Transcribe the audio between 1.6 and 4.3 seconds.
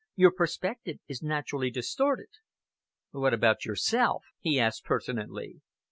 distorted." "What about yourself?"